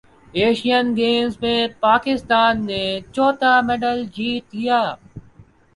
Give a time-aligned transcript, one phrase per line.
[0.33, 4.81] Asian Games میں پاکستان نے چوتھا میڈل جیت لیا